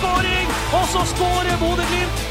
[0.00, 2.26] Skåring, og så skårer Bodø-Glimt.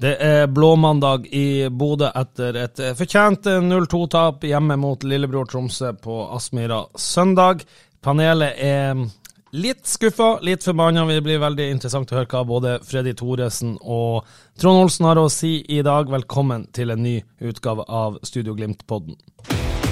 [0.00, 6.86] Det er blåmandag i Bodø etter et fortjent 0-2-tap hjemme mot lillebror Tromsø på Aspmyra
[6.96, 7.66] søndag.
[8.00, 9.02] Panelet er
[9.50, 11.04] litt skuffa, litt forbanna.
[11.06, 14.26] Det blir veldig interessant å høre hva både Freddy Thoresen og
[14.60, 16.10] Trond Olsen har å si i dag.
[16.10, 19.18] Velkommen til en ny utgave av Studio Glimt-podden.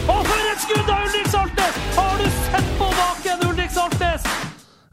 [0.09, 1.81] Og for et skudd av Ulrik Saltnes!
[1.97, 4.31] Har du sett på baken, Ulrik Saltnes?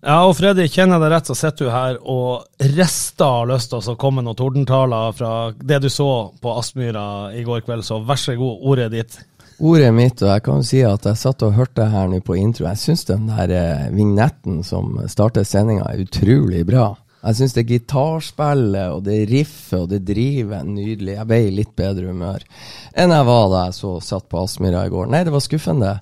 [0.06, 3.72] Ja, og Freddy, kjenner jeg deg rett, så sitter du her og rister av lyst
[3.74, 6.10] til å komme noen tordentaler fra det du så
[6.42, 9.18] på Aspmyra i går kveld, så vær så god, ordet ditt.
[9.56, 12.66] Ordet mitt, og jeg kan si at jeg satt og hørte her nå på intro.
[12.68, 16.90] Jeg syns den der eh, vignetten som starter sendinga, er utrolig bra.
[17.26, 21.16] Jeg syns det gitarspillet og det riffet og det drivet er nydelig.
[21.16, 22.44] Jeg ble i litt bedre humør
[22.94, 25.08] enn jeg var da jeg så satt på Aspmyra i går.
[25.10, 25.96] Nei, det var skuffende.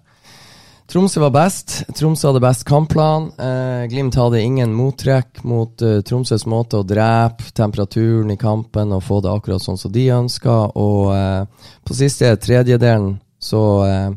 [0.91, 1.77] Tromsø var best.
[1.95, 3.29] Tromsø hadde best kampplan.
[3.39, 9.05] Eh, Glimt hadde ingen mottrekk mot eh, Tromsøs måte å drepe temperaturen i kampen og
[9.05, 10.57] få det akkurat sånn som de ønska.
[10.75, 14.09] Og eh, på siste tredjedelen så eh,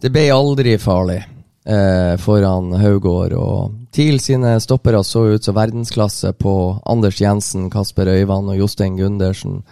[0.00, 1.20] Det ble aldri farlig
[1.66, 3.34] eh, foran Haugård.
[3.38, 6.54] Og TIL sine stoppere så ut som verdensklasse på
[6.86, 9.62] Anders Jensen, Kasper Øyvand og Jostein Gundersen.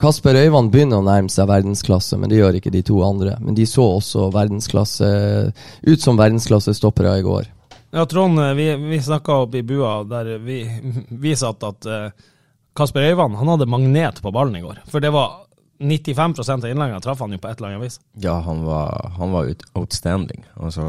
[0.00, 3.36] Kasper Øyvand begynner å nærme seg verdensklasse, men det gjør ikke de to andre.
[3.44, 7.50] Men de så også ut som verdensklasse-stoppere i går.
[7.92, 10.62] Ja, Trond, vi, vi snakka opp i bua der vi,
[11.10, 12.28] vi satt at uh,
[12.76, 14.78] Kasper Øyvand han hadde magnet på ballen i går.
[14.88, 15.49] For det var
[15.80, 18.00] 95 av innleggene traff han jo på et eller annet vis.
[18.20, 20.44] Ja, han var, han var ut, outstanding.
[20.60, 20.84] Altså,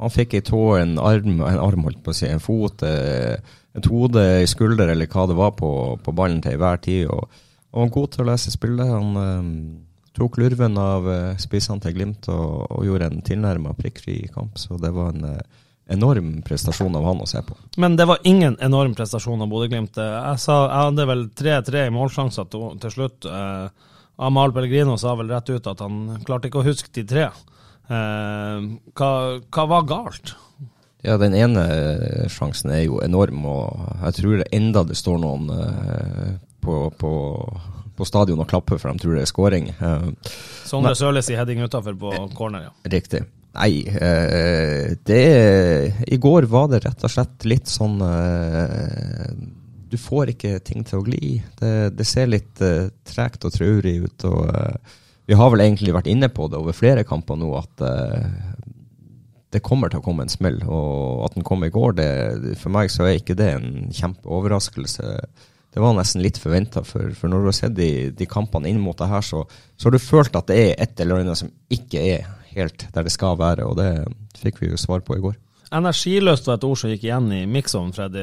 [0.00, 3.40] han fikk ei tå, en arm, en arm holdt på å si, en fot, eh,
[3.74, 5.70] et hode, ei skulder eller hva det var på,
[6.04, 7.08] på ballen til enhver tid.
[7.08, 7.42] Og,
[7.72, 8.92] og han var god til å lese spillet.
[8.92, 9.50] Han eh,
[10.20, 14.60] tok lurven av eh, spissene til Glimt og, og gjorde en tilnærma prikkfri kamp.
[14.60, 15.40] Så det var en
[15.86, 17.56] enorm prestasjon av han å se på.
[17.80, 19.96] Men det var ingen enorm prestasjon av Bodø-Glimt.
[19.96, 23.28] Jeg, jeg hadde vel 3-3 i målsjanser til, til slutt.
[23.28, 27.28] Eh, Amahl Pellegrino sa vel rett ut at han klarte ikke å huske de tre.
[27.90, 29.10] Eh, hva,
[29.42, 30.34] hva var galt?
[31.04, 35.18] Ja, den ene eh, sjansen er jo enorm, og jeg tror det enda det står
[35.20, 36.30] noen eh,
[36.64, 37.12] på, på,
[37.98, 39.68] på stadion og klapper, for de tror det er scoring.
[39.74, 40.06] Eh,
[40.64, 42.72] Sondre Søles i heading utafor på corner, ja.
[42.94, 43.24] Riktig.
[43.54, 45.20] Nei, eh, det
[46.10, 49.28] I går var det rett og slett litt sånn eh,
[49.94, 51.36] Du får ikke ting til å gli.
[51.60, 54.24] Det, det ser litt uh, tregt og traurig ut.
[54.26, 54.96] og uh,
[55.30, 58.24] Vi har vel egentlig vært inne på det over flere kamper nå, at uh,
[59.54, 60.58] det kommer til å komme en smell.
[60.66, 62.08] Og at den kom i går, det,
[62.58, 65.12] for meg så er ikke det en kjempeoverraskelse.
[65.74, 68.82] Det var nesten litt forventa, for, for når du har sett de, de kampene inn
[68.82, 69.44] mot det her, så,
[69.78, 73.06] så har du følt at det er et eller annet som ikke er helt der
[73.06, 73.92] det skal være, og det
[74.42, 75.38] fikk vi jo svar på i går.
[75.74, 78.22] Energiløst var et ord som gikk igjen i miksen, Freddy.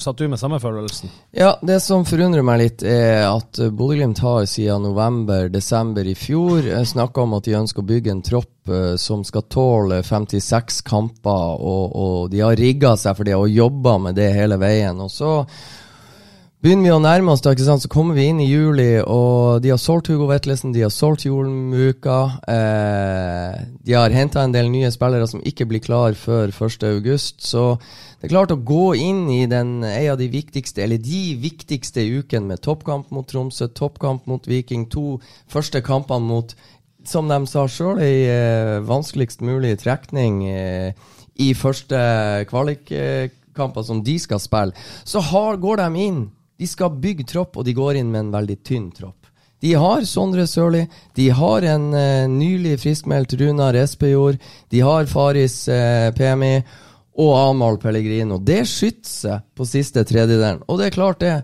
[0.00, 1.12] Satt du med samme følelsen?
[1.32, 6.68] Ja, det som forundrer meg litt, er at eh, Bodø-Glimt har siden november-desember i fjor
[6.88, 11.54] snakka om at de ønsker å bygge en tropp eh, som skal tåle 56 kamper,
[11.56, 15.00] og, og de har rigga seg for det og jobba med det hele veien.
[15.00, 15.38] Og så
[16.62, 17.82] begynner vi å nærme oss, da, ikke sant?
[17.82, 21.24] så kommer vi inn i juli, og de har solgt Hugo Vetlesen, de har solgt
[21.26, 22.18] Jolmuka.
[22.46, 27.16] Eh, de har henta en del nye spillere som ikke blir klar før 1.8.
[27.42, 27.64] Så
[28.20, 32.04] det er klart å gå inn i den, en av de viktigste, eller de viktigste
[32.20, 35.18] ukene med toppkamp mot Tromsø, toppkamp mot Viking, to
[35.50, 36.54] første kampene mot
[37.10, 40.94] som de sa sjøl, ei eh, vanskeligst mulig trekning eh,
[41.42, 41.98] i første
[42.46, 46.22] kvalikkamper som de skal spille, så har, går de inn.
[46.62, 49.26] De skal bygge tropp, og de går inn med en veldig tynn tropp.
[49.62, 50.84] De har Sondre Sørli,
[51.18, 54.38] de har en uh, nylig friskmeldt Runar Espejord,
[54.70, 56.54] de har Faris uh, PMI
[57.22, 58.38] og Amahl Pellegrino.
[58.38, 60.62] Det skyter seg på siste tredjedelen.
[60.70, 61.34] Og det er klart det.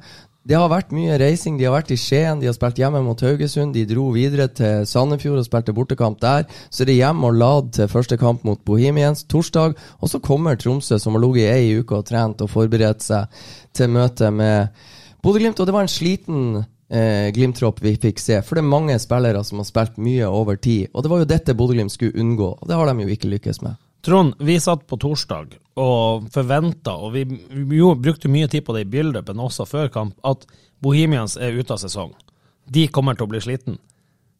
[0.48, 1.58] Det har vært mye reising.
[1.58, 3.74] De har vært i Skien, de har spilt hjemme mot Haugesund.
[3.76, 6.46] De dro videre til Sandefjord og spilte bortekamp der.
[6.70, 9.74] Så er det hjem og lad til første kamp mot Bohemians torsdag.
[10.00, 13.42] Og så kommer Tromsø, som har ligget i ei uke og trent og forberedt seg
[13.76, 14.72] til møte med
[15.24, 15.60] Bodø-Glimt.
[15.60, 18.40] Og det var en sliten eh, Glimt-tropp vi fikk se.
[18.46, 20.88] For det er mange spillere som har spilt mye over tid.
[20.92, 23.62] Og det var jo dette Bodø-Glimt skulle unngå, og det har de jo ikke lykkes
[23.66, 23.78] med.
[24.06, 27.24] Trond, vi satt på torsdag og forventa, og vi,
[27.74, 30.46] jo brukte mye tid på det i build-upen også før kamp, at
[30.82, 32.14] Bohemians er ute av sesong.
[32.70, 33.78] De kommer til å bli sliten.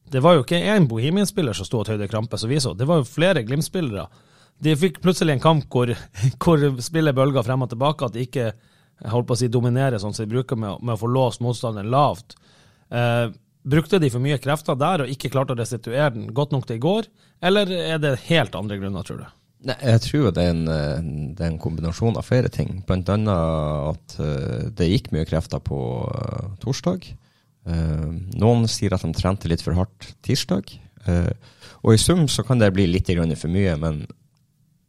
[0.09, 2.73] Det var jo ikke én Bohemian-spiller som sto og tøyde krampe, som vi så.
[2.73, 4.07] Det var jo flere Glimt-spillere.
[4.63, 5.91] De fikk plutselig en kamp hvor,
[6.43, 8.53] hvor spillet bølga frem og tilbake, at de ikke
[9.07, 11.91] holdt på å si dominere, sånn som de bruker med, med å få låst motstanderen
[11.93, 12.37] lavt.
[12.91, 13.27] Eh,
[13.69, 16.79] brukte de for mye krefter der og ikke klarte å restituere den godt nok til
[16.79, 17.11] i går,
[17.45, 19.29] eller er det helt andre grunner, tror du?
[19.69, 22.83] Nei, jeg tror det er, en, eh, det er, en, kombinasjon av flere ting.
[22.87, 27.09] Blant annet at uh, det gikk mye krefter på uh, torsdag.
[27.67, 30.79] Uh, noen sier at de trente litt for hardt tirsdag.
[31.83, 34.03] og i sum så kan det bli litt for mye, men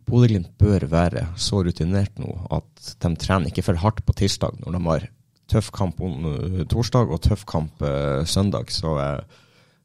[0.10, 4.78] Bodø-Glimt bør være så rutinert nå at de trener ikke for hardt på tirsdag når
[4.78, 5.06] de har
[5.50, 6.02] tøff kamp
[6.70, 7.82] torsdag og tøff kamp
[8.30, 8.70] søndag.
[8.74, 9.40] Så uh,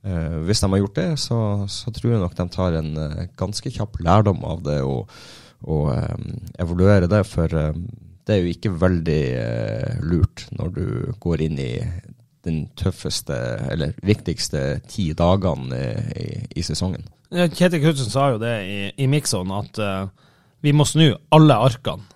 [0.05, 1.39] Eh, hvis de har gjort det, så,
[1.71, 5.09] så, tror jeg nok de tar en uh, ganske kjapp lærdom av det og,
[5.65, 6.27] og um,
[6.61, 7.23] evaluerer det.
[7.25, 10.85] For det er jo ikke veldig uh, lurt når du
[11.25, 11.73] går inn i
[12.45, 13.37] den tøffeste,
[13.73, 15.81] eller viktigste ti dagene
[16.17, 17.07] i, i sesongen.
[17.35, 20.07] Kjetil Knutsen sa jo det i, i Mixon, at uh,
[20.63, 22.11] vi må snu alle arkene.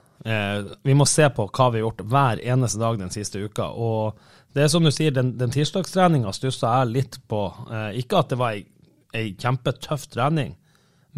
[0.83, 3.69] vi må se på hva vi har gjort hver eneste dag den siste uka.
[3.71, 4.19] og
[4.59, 7.43] det er som du sier, den, den tirsdagstreninga stussa jeg litt på.
[7.71, 10.55] Eh, ikke at det var ei, kjempetøff trening,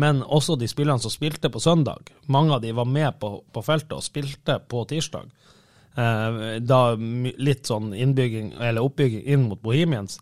[0.01, 2.11] men også de spillerne som spilte på søndag.
[2.29, 5.31] Mange av de var med på, på feltet og spilte på tirsdag.
[5.99, 10.21] Eh, da litt sånn innbygging, eller oppbygging inn mot Bohemians.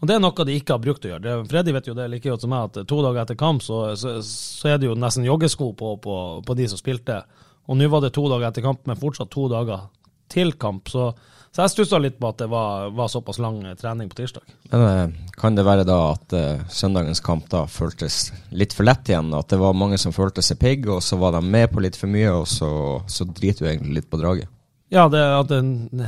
[0.00, 1.24] Og Det er noe de ikke har brukt å gjøre.
[1.24, 3.96] Det, Freddy vet jo det like godt som meg, at to dager etter kamp så,
[3.96, 7.22] så, så er det jo nesten joggesko på, på, på de som spilte.
[7.66, 9.88] Og nå var det to dager etter kamp, men fortsatt to dager
[10.32, 10.90] til kamp.
[10.92, 11.14] Så
[11.56, 14.42] så jeg stussa litt på at det var, var, såpass lang eh, trening på tirsdag.
[14.68, 19.08] Men eh, Kan det være da at uh, søndagens kamp da føltes litt for lett
[19.08, 19.32] igjen?
[19.32, 21.96] At det var mange som følte seg pigg, og så var de med på litt
[21.96, 22.68] for mye, og så,
[23.08, 24.52] så driter du egentlig litt på draget?
[24.92, 26.06] Ja, det, at den, de,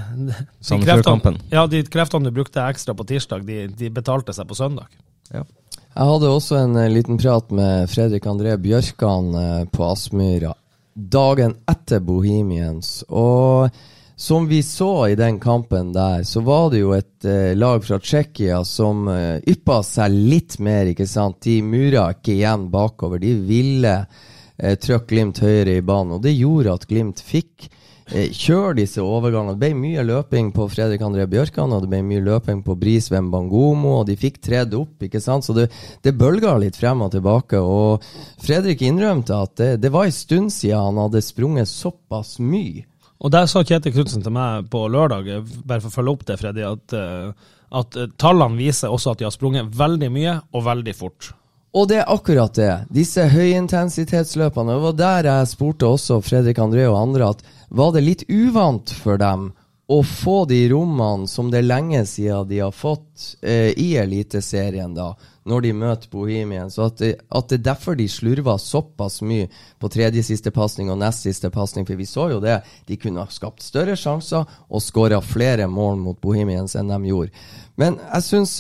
[0.63, 4.59] de, kreftene, ja, de kreftene du brukte ekstra på tirsdag, de, de betalte seg på
[4.59, 4.87] søndag.
[5.35, 5.43] Ja.
[5.89, 9.33] Jeg hadde også en liten prat med Fredrik André Bjørkan
[9.75, 10.53] på Aspmyra
[10.99, 13.05] dagen etter Bohemians.
[13.09, 13.71] og
[14.19, 18.01] som vi så i den kampen der, så var det jo et eh, lag fra
[18.03, 21.39] Tsjekkia som eh, yppa seg litt mer, ikke sant.
[21.47, 23.23] De mura ikke igjen bakover.
[23.23, 27.77] De ville eh, trykke Glimt høyere i banen, og det gjorde at Glimt fikk eh,
[28.09, 29.55] kjøre disse overgangene.
[29.57, 33.11] Det ble mye løping på Fredrik André Bjørkan, og det ble mye løping på Bris
[33.13, 35.47] Wembangomo, og de fikk tredd opp, ikke sant.
[35.47, 35.69] Så det,
[36.05, 37.61] det bølga litt frem og tilbake.
[37.61, 38.05] Og
[38.45, 42.87] Fredrik innrømte at det, det var en stund siden han hadde sprunget såpass mye.
[43.19, 45.27] Og der sa Kjetil Knutsen til meg på lørdag,
[45.67, 47.51] bare for å følge opp det, Freddy, at, eh,
[47.81, 51.33] at eh, tallene viser også at de har sprunget veldig mye og veldig fort.
[51.77, 52.71] Og det er akkurat det.
[52.95, 54.73] Disse høyintensitetsløpene.
[54.73, 58.91] Det var der jeg spurte også Fredrik André og andre at var det litt uvant
[58.91, 59.51] for dem
[59.89, 64.93] å få de rommene som det er lenge siden de har fått eh, i Eliteserien,
[64.93, 65.15] da,
[65.49, 66.69] når de møter Bohemien.
[66.69, 69.47] Så at det, at det er derfor de slurva såpass mye
[69.81, 71.89] på tredje siste pasning og nest siste pasning.
[71.89, 72.59] For vi så jo det.
[72.85, 77.49] De kunne ha skapt større sjanser og skåra flere mål mot Bohemians enn de gjorde.
[77.81, 78.59] Men jeg syns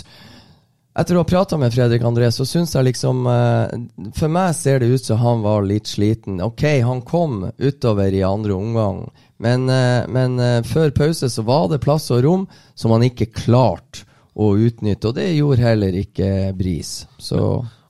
[0.99, 4.83] etter å ha prata med Fredrik André, så syns jeg liksom eh, For meg ser
[4.83, 6.40] det ut som han var litt sliten.
[6.45, 9.05] Ok, han kom utover i andre omgang,
[9.38, 13.31] men, eh, men eh, før pause så var det plass og rom som han ikke
[13.37, 14.07] klarte
[14.38, 17.02] å utnytte, og det gjorde heller ikke Bris.
[17.19, 17.43] Så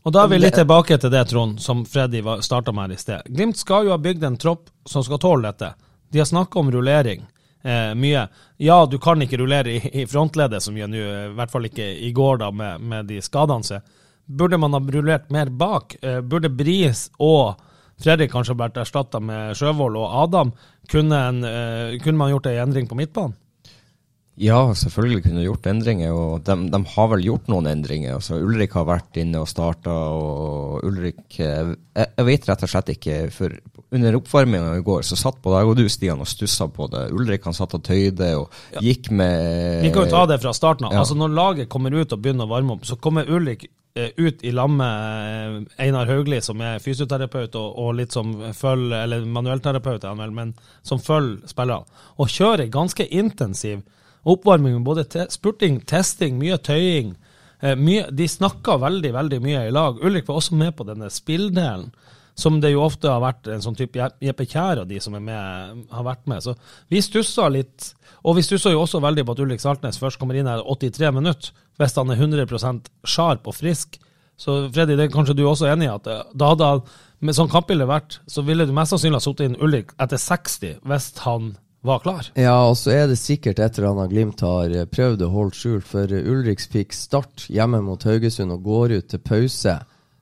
[0.08, 3.00] og Da er vi litt tilbake til det, Trond, som Freddy starta med her i
[3.02, 3.26] sted.
[3.28, 5.74] Glimt skal jo ha bygd en tropp som skal tåle dette.
[6.08, 7.26] De har snakka om rullering
[7.62, 8.26] eh, mye.
[8.56, 11.86] Ja, du kan ikke rullere i, i frontleddet så mye nå, i hvert fall ikke
[12.06, 13.82] i går da med, med de skadene sine.
[14.28, 15.96] Burde man ha rullert mer bak?
[16.02, 17.60] Eh, burde Bris og
[17.98, 20.52] Fredrik kanskje vært erstatta med Sjøvold og Adam?
[20.90, 23.34] Kunne, en, eh, kunne man gjort ei endring på midtbanen?
[24.38, 28.18] Ja, selvfølgelig kunne gjort endringer, og de, de, har vel gjort noen endringer.
[28.18, 32.92] Altså, Ulrik har vært inne og starta, og Ulrik jeg, jeg, vet rett og slett
[32.94, 33.56] ikke, for
[33.96, 37.08] under oppvarminga i går så satt både jeg og du, Stian, og stussa på det.
[37.16, 38.84] Ulrik han satt og tøyde og ja.
[38.84, 40.94] gikk med Vi kan jo ta det fra starten av.
[40.94, 41.02] Ja.
[41.02, 43.66] Altså, når laget kommer ut og begynner å varme opp, så kommer Ulrik
[43.98, 48.36] eh, ut i lag med eh, Einar Haugli, som er fysioterapeut og, og litt som
[48.54, 50.54] følger, eller manuellterapeut, men
[50.86, 53.82] som følger spillerne, og kjører ganske intensiv
[54.26, 57.14] Oppvarming, både te spurting, testing, mye tøying.
[57.60, 59.98] Eh, mye, de snakka veldig, veldig mye i lag.
[60.04, 61.90] Ulrik var også med på denne spilldelen,
[62.38, 65.12] som det jo ofte har vært en sånn type Je- Jeppe Kjær og de som
[65.12, 66.42] med, har vært med.
[66.42, 66.54] Så
[66.90, 67.94] vi stussa litt.
[68.24, 71.10] Og vi stussa jo også veldig på at Ulrik Saltnes først kommer inn her 83
[71.14, 73.98] minutter, hvis han er 100% sharp og frisk.
[74.38, 76.82] Så Freddy, det er kanskje du også enig i at eh, da hadde han,
[77.20, 80.76] med sånn kampbilde vært, så ville du mest sannsynlig ha satt inn Ulrik etter 60
[80.86, 81.56] hvis han
[81.88, 82.26] var klar.
[82.38, 85.56] Ja, og så er det sikkert et eller annet Glimt har eh, prøvd å holde
[85.56, 89.78] skjult, for eh, Ulriks fikk start hjemme mot Haugesund og går ut til pause.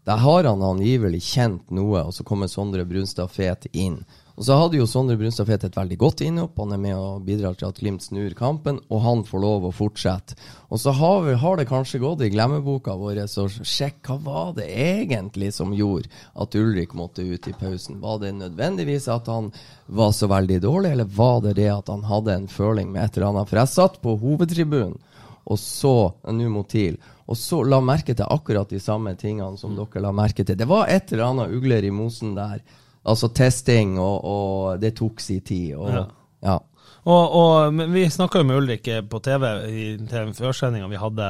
[0.06, 3.98] Der har han angivelig kjent noe, og så kommer Sondre Brunstad Fet inn.
[4.36, 6.58] Og så hadde jo Sondre Brunstad Fet et veldig godt innhopp.
[6.60, 9.72] Han er med og bidrar til at Glimt snur kampen, og han får lov å
[9.72, 10.36] fortsette.
[10.68, 14.52] Og så har, vi, har det kanskje gått i glemmeboka vår å sjekke hva var
[14.58, 18.00] det egentlig som gjorde at Ulrik måtte ut i pausen.
[18.04, 19.50] Var det nødvendigvis at han
[19.86, 23.16] var så veldig dårlig, eller var det det at han hadde en føling med et
[23.16, 23.48] eller annet?
[23.48, 24.98] For jeg satt på hovedtribunen
[25.46, 26.96] og så nå mot TIL,
[27.30, 30.58] og så la merke til akkurat de samme tingene som dere la merke til.
[30.58, 32.60] Det var et eller annet ugler i mosen der.
[33.06, 35.74] Altså testing, og, og det tok sin tid.
[35.76, 36.04] Og, Ja.
[36.42, 36.58] ja.
[37.06, 40.98] Og, og men vi snakka jo med Ulrik på TV i, til den førsendinga vi
[40.98, 41.28] hadde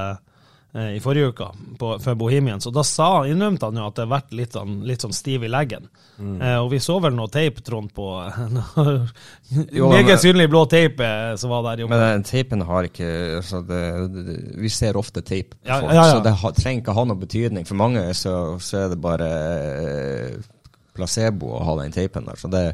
[0.73, 4.07] eh, i forrige uke på, for Bohemians, og da sa, innrømte han jo at det
[4.07, 5.91] har vært litt sånn, litt sånn stiv i leggen.
[6.17, 8.07] Eh, og vi så vel noe teip, Trond, på
[9.77, 11.01] Jo, Meget men- synlig blå teip
[11.37, 11.85] som var der.
[11.85, 11.89] Jo.
[11.93, 13.83] Men den teipen har ikke altså det,
[14.17, 16.05] det, Vi ser ofte teip Ja, ja, ja.
[16.17, 17.69] så det ha, trenger ikke ha noe betydning.
[17.69, 19.29] For mange så, så er det bare
[19.77, 20.37] eh,
[20.97, 22.41] placebo å ha den teipen der.
[22.41, 22.67] Så det,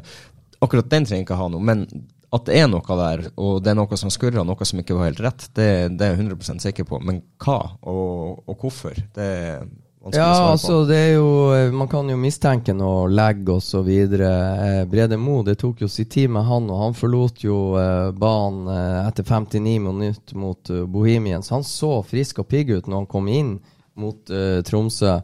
[0.63, 1.63] akkurat den trenger ikke ha noe.
[1.63, 1.85] Men
[2.33, 5.11] at det er noe der, og det er noe som skurrer, noe som ikke var
[5.11, 6.99] helt rett, det, det er jeg 100% sikker på.
[7.05, 11.27] Men hva, og, og hvorfor, det er vanskelig Ja, å svare altså det er jo
[11.77, 13.45] Man kan jo mistenke noe legg
[13.85, 14.31] videre.
[14.65, 18.09] Eh, Brede Mo, det tok jo sin tid med han, og han forlot jo eh,
[18.17, 21.53] banen eh, etter 59 minutter mot eh, Bohemians.
[21.53, 23.59] Han så frisk og pigg ut når han kom inn
[23.93, 25.19] mot uh, Tromsø.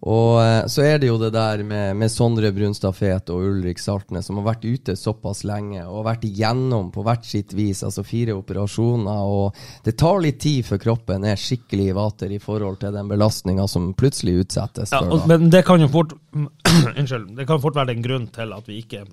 [0.00, 3.80] Og eh, så er det jo det der med, med Sondre Brunstad Fet og Ulrik
[3.82, 8.04] Saltnes, som har vært ute såpass lenge og vært igjennom på hvert sitt vis, altså
[8.06, 9.20] fire operasjoner.
[9.28, 13.10] Og det tar litt tid før kroppen er skikkelig i vater i forhold til den
[13.12, 16.16] belastninga som plutselig utsettes Ja, og, men det kan jo fort
[17.00, 17.34] Unnskyld.
[17.36, 19.04] Det kan fort være en grunn til at vi ikke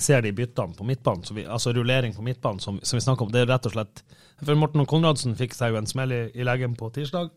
[0.00, 3.26] ser de byttene på midtbanen, så vi, altså rullering på midtbanen, som, som vi snakker
[3.26, 3.32] om.
[3.32, 4.02] Det er rett og slett
[4.44, 7.30] For Morten Konradsen fikk seg jo en smell i, i leggen på tirsdag,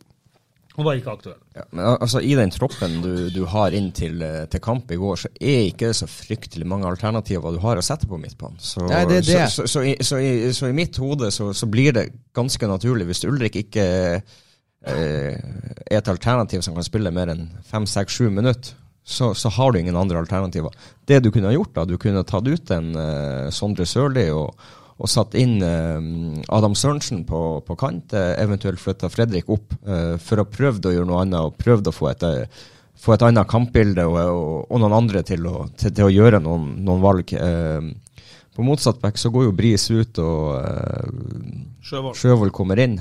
[0.80, 1.40] og var ikke aktuell.
[1.58, 5.00] Ja, men altså I den troppen du, du har inn til, eh, til kamp i
[5.00, 8.60] går, så er ikke det så fryktelig mange alternativer du har å sette på midtbanen.
[8.64, 9.42] Så, Nei, det det.
[9.52, 12.08] Så, så, så, i, så, i, så i mitt hode så, så blir det
[12.38, 17.88] ganske naturlig, hvis Ulrik ikke eh, er et alternativ som kan spille mer enn fem,
[17.90, 18.78] seks, sju minutter,
[19.10, 20.72] så, så har du ingen andre alternativer.
[21.10, 24.30] Det du kunne ha gjort, da, du kunne ha tatt ut en eh, Sondre Sørli
[24.32, 24.54] og,
[25.00, 26.10] og satt inn eh,
[26.52, 30.94] Adam Sørensen på, på kant, eh, eventuelt flytta Fredrik opp, eh, for å prøve å
[30.96, 32.26] gjøre noe annet og prøve å få et,
[33.00, 36.44] få et annet kampbilde og, og, og noen andre til å, til, til å gjøre
[36.44, 37.32] noen, noen valg.
[38.56, 40.60] På motsatt back så går jo Bris ut, og
[42.20, 42.52] Sjøvold.
[42.52, 42.98] Kommer inn.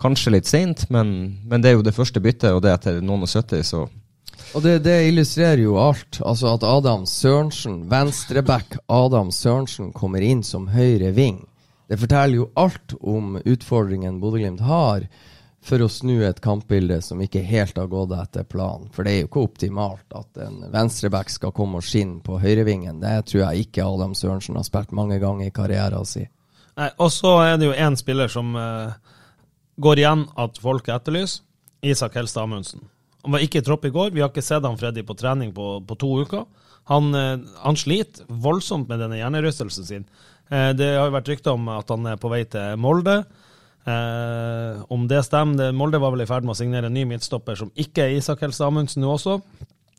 [0.00, 1.10] Kanskje litt seint, men,
[1.42, 3.82] men det er jo det første byttet, og det etter noen og 70, så
[4.54, 6.18] Og det, det illustrerer jo alt.
[6.26, 11.44] Altså at Adam Sørensen, venstreback Adam Sørensen, kommer inn som høyre ving.
[11.90, 15.06] Det forteller jo alt om utfordringen Bodø-Glimt har
[15.62, 18.88] for å snu et kampbilde som ikke helt har gått etter planen.
[18.94, 23.02] For det er jo ikke optimalt at en venstreback skal komme og skinne på høyrevingen.
[23.02, 26.30] Det tror jeg ikke Adam Sørensen har spilt mange ganger i karrieren sin.
[26.80, 28.94] Nei, og så er det jo én spiller som uh,
[29.78, 31.44] går igjen at folk etterlyser.
[31.80, 32.82] Isak Helstad Amundsen.
[33.24, 34.12] Han var ikke i tropp i går.
[34.14, 36.46] Vi har ikke sett han Freddy på trening på, på to uker.
[36.90, 40.06] Han, eh, han sliter voldsomt med denne hjernerystelsen sin.
[40.50, 43.20] Eh, det har jo vært rykter om at han er på vei til Molde.
[43.88, 47.58] Eh, om det stemmer Molde var vel i ferd med å signere en ny midtstopper
[47.60, 49.38] som ikke er Isak Helse Amundsen nå også.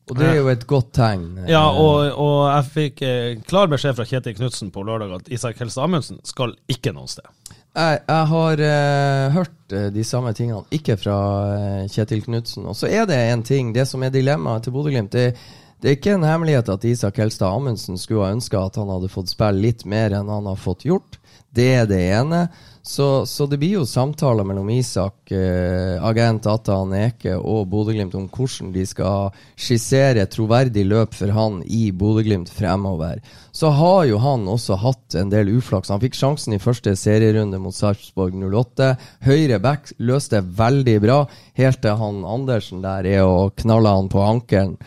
[0.09, 1.25] Og det er jo et godt tegn.
[1.47, 3.03] Ja, og, og jeg fikk
[3.47, 7.29] klar beskjed fra Kjetil Knutsen på lørdag at Isak Helse Amundsen skal ikke noe sted.
[7.71, 11.17] Jeg, jeg har uh, hørt eh, de samme tingene, ikke fra
[11.55, 12.65] uh, Kjetil Knutsen.
[12.67, 15.13] Og så er det en ting, det som er dilemmaet til Bodø-Glimt.
[15.15, 15.37] Det,
[15.79, 19.11] det er ikke en hemmelighet at Isak Helstad Amundsen skulle ha ønska at han hadde
[19.13, 21.15] fått spille litt mer enn han har fått gjort.
[21.55, 22.41] Det er det ene.
[22.83, 28.25] Så, så det blir jo samtaler mellom Isak, eh, agent Atan Eke og Bodø-Glimt om
[28.25, 33.21] hvordan de skal skissere troverdig løp for han i Bodø-Glimt fremover.
[33.53, 35.93] Så har jo han også hatt en del uflaks.
[35.93, 38.95] Han fikk sjansen i første serierunde mot Sarpsborg 08.
[39.29, 41.21] Høyre back løste veldig bra,
[41.61, 44.77] helt til han Andersen der er og knaller han på ankelen.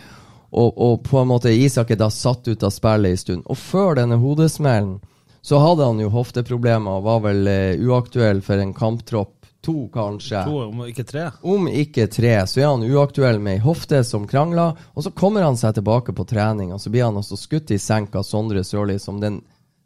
[0.54, 3.46] Og, og på en måte Isak er da satt ut av spillet en stund.
[3.50, 4.98] Og før denne hodesmellen
[5.44, 9.34] så hadde han jo hofteproblemer og var vel eh, uaktuell for en kamptropp.
[9.64, 10.42] To, kanskje.
[10.44, 11.22] To, om ikke tre.
[11.40, 15.44] Om ikke tre, så er han uaktuell med ei hofte som krangler, og så kommer
[15.44, 18.60] han seg tilbake på trening, og så blir han også skutt i senk av Sondre
[18.64, 19.40] Sørli som den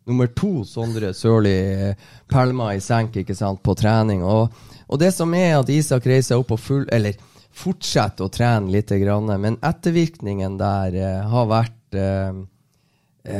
[0.08, 4.22] nummer to Sondre Sørli eh, pælma i senk ikke sant, på trening.
[4.26, 4.54] Og,
[4.88, 6.86] og det som er at Isak reiser opp og full...
[6.94, 7.18] Eller
[7.58, 12.46] fortsetter å trene litt, grann, men ettervirkningen der eh, har vært eh,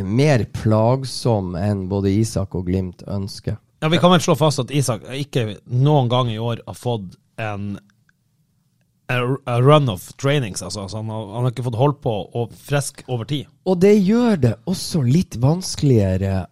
[0.04, 3.59] mer plagsom enn både Isak og Glimt ønsker.
[3.80, 7.14] Ja, Vi kan vel slå fast at Isak ikke noen gang i år har fått
[7.38, 7.78] en
[9.09, 10.62] a run of trainings.
[10.62, 13.49] altså, altså han, har, han, har, ikke fått holdt på og frisk over tid.
[13.64, 16.47] Og det gjør det også litt vanskeligere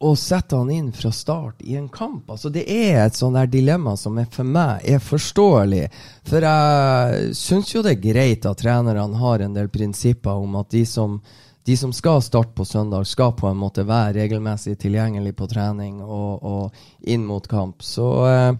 [0.00, 2.30] å sette han inn fra start i en kamp.
[2.32, 5.84] Altså Det er et sånn der dilemma som er for meg er forståelig.
[6.26, 10.72] For jeg syns jo det er greit at trenerne har en del prinsipper om at
[10.72, 11.20] de som
[11.64, 16.00] de som skal starte på søndag, skal på en måte være regelmessig tilgjengelig på trening
[16.02, 17.84] og, og inn mot kamp.
[17.84, 18.54] Så eh,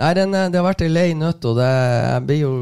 [0.00, 2.54] nei, den, eh, det har vært ei lei nøtt, og det, jeg blir jo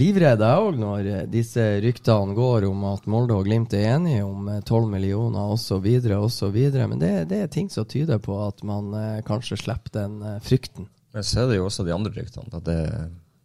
[0.00, 4.28] livredd jeg òg når eh, disse ryktene går om at Molde og Glimt er enige
[4.28, 5.88] om 12 millioner osv.
[6.20, 6.60] osv.
[6.76, 8.92] Men det, det, er ting som tyder på at man
[9.26, 10.90] kanskje slipper den frykten.
[11.16, 12.60] Men så er det jo også de andre ryktene.
[12.68, 12.80] det,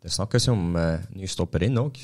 [0.04, 0.76] det snakkes jo om
[1.16, 2.04] ny stopper inn òg.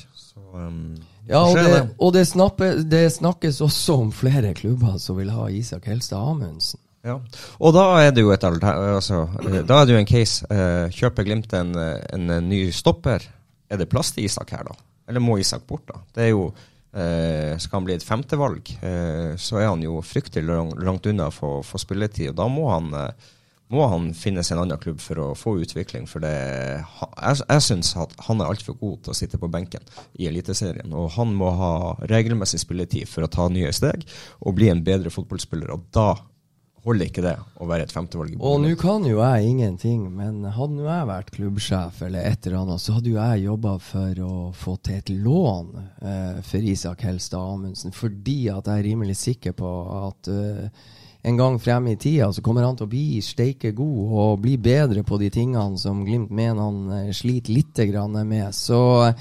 [0.52, 0.96] Um,
[1.28, 5.48] ja, og, det, og det, snappe, det, snakkes også om flere klubber som vil ha
[5.52, 6.80] Isak Helstad Amundsen.
[7.02, 7.16] Ja,
[7.58, 10.46] og da er det jo et altså, eh, Da er det jo en case.
[10.46, 13.24] Uh, kjøper Glimt en, en, ny stopper,
[13.66, 14.76] er det plass til Isak her da?
[15.10, 15.98] Eller må Isak bort, da?
[16.14, 20.46] Det er jo uh, Skal han bli et femtevalg, uh, så er han jo fryktelig
[20.78, 22.30] langt unna for, for spilletid.
[22.30, 22.92] Og da må han
[23.72, 26.04] må han finne seg en annen klubb for å få utvikling.
[26.10, 29.86] For det, jeg, jeg syns han er altfor god til å sitte på benken
[30.20, 30.92] i Eliteserien.
[30.92, 31.72] Og han må ha
[32.10, 34.04] regelmessig spilletid for å ta nye steg
[34.40, 35.72] og bli en bedre fotballspiller.
[35.72, 36.12] Og da
[36.82, 38.34] holder ikke det å være et femtevalg.
[38.42, 42.64] Og nå kan jo jeg ingenting, men hadde nå jeg vært klubbsjef eller et eller
[42.64, 47.04] annet, så hadde jo jeg jobba for å få til et lån eh, for Isak
[47.06, 50.90] Helstad Amundsen, fordi at jeg er rimelig sikker på at eh,
[51.22, 54.56] en gang frem i tida så kommer han til å bli steike god og bli
[54.58, 57.78] bedre på de tingene som Glimt mener han eh, sliter litt
[58.26, 58.48] med.
[58.54, 59.14] Så eh,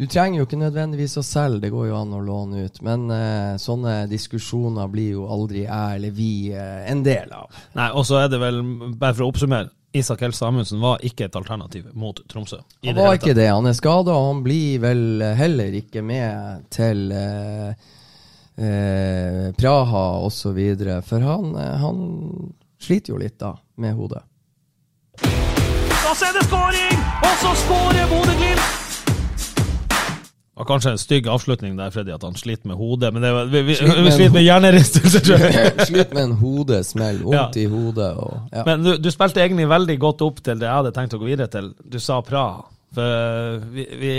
[0.00, 2.78] du trenger jo ikke nødvendigvis å selge, det går jo an å låne ut.
[2.80, 7.52] Men uh, sånne diskusjoner blir jo aldri jeg eller vi uh, en del av.
[7.76, 8.62] Nei, og så er det vel,
[8.96, 12.62] bare for å oppsummere, Isak Helse Amundsen var ikke et alternativ mot Tromsø.
[12.86, 13.50] Han var ikke det.
[13.52, 15.04] Han er skada, og han blir vel
[15.36, 17.90] heller ikke med til uh,
[18.56, 20.58] eh, Praha osv.
[21.06, 22.02] For han, eh, han
[22.80, 24.24] sliter jo litt da med hodet.
[25.20, 27.02] Da er det skåring!
[27.22, 28.76] Og så skårer Bodø-Glimt!
[30.60, 33.12] Det var kanskje en stygg avslutning der, Freddy, at han sliter med hodet.
[33.14, 35.70] Men det var, vi, vi, sliter, vi sliter med hjernerystelse, tror jeg.
[35.88, 37.22] sliter med en hodesmell.
[37.24, 37.62] Vondt ja.
[37.62, 38.10] i hodet.
[38.20, 38.64] Og, ja.
[38.66, 41.30] Men du, du, spilte egentlig veldig godt opp til det jeg hadde tenkt å gå
[41.30, 41.70] videre til.
[41.80, 42.66] Du sa Praha.
[42.94, 44.12] For eh, vi, vi,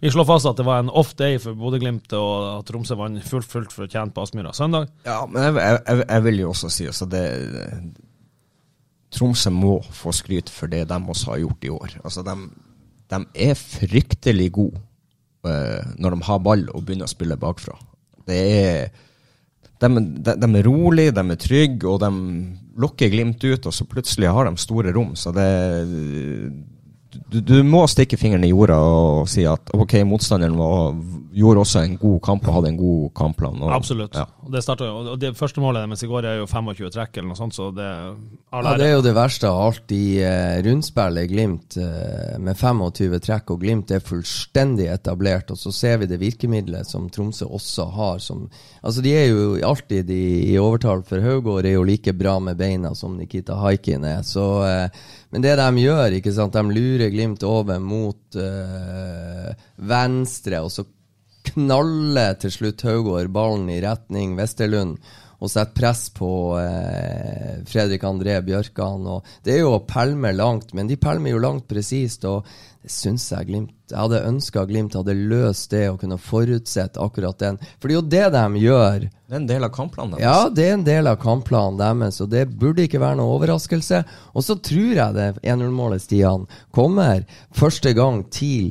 [0.00, 3.24] vi, slår fast at det var en off day for Bodø-Glimt, og at Tromsø vant
[3.24, 4.90] fullt fullt fortjent på Aspmyra søndag.
[5.08, 7.24] Ja, men jeg, jeg, jeg, vil jo også si altså det
[9.14, 11.98] Tromsø må få skryt for det de også har gjort i år.
[12.04, 12.36] Altså, de,
[13.08, 14.80] de er fryktelig gode
[15.48, 17.78] uh, når de har ball og begynner å spille bakfra.
[18.28, 18.90] Det er
[19.80, 22.10] de, de, de, er rolige, de er trygge, og de
[22.82, 25.14] lokker Glimt ut, og så plutselig har de store rom.
[25.16, 25.48] Så det
[27.26, 30.94] du, du, må stikke fingeren i jorda og si at ok, motstanderen var,
[31.34, 33.58] gjorde også en god kamp og hadde en god kampplan.
[33.62, 34.16] Og, Absolutt.
[34.16, 34.24] Ja.
[34.44, 37.28] Og det, startet, og det første målet deres i går er jo 25 trekk eller
[37.32, 41.28] noe sånt, så det ja, Det er jo det verste av alt i eh, rundspillet
[41.28, 45.52] Glimt eh, med 25 trekk, og Glimt er fullstendig etablert.
[45.52, 48.24] Og så ser vi det virkemidlet som Tromsø også har.
[48.24, 48.46] Som,
[48.80, 52.56] altså De er jo alltid i, i overtall, for Haugård er jo like bra med
[52.60, 54.24] beina som Nikita Haikin er.
[54.26, 60.62] Så eh, men det de gjør, ikke sant, de lurer Glimt over mot øh, venstre,
[60.64, 60.86] og så
[61.48, 64.98] knaller til slutt Haugård ballen i retning Vesterlund
[65.38, 69.06] og sette press på eh, Fredrik André Bjørkan.
[69.06, 72.26] Og det er jo å pælme langt, men de pælmer jo langt presist.
[72.26, 72.46] og
[72.82, 77.38] det syns jeg Glimt Jeg hadde ønska Glimt hadde løst det og kunne forutsett akkurat
[77.42, 77.58] den.
[77.78, 79.06] For det er jo det de gjør.
[79.08, 80.24] Det er en del av kampplanen deres.
[80.24, 84.02] Ja, det er en del av kampplanen deres, og det burde ikke være noe overraskelse.
[84.34, 88.70] Og så tror jeg det 1-0-målet, Stian, kommer første gang til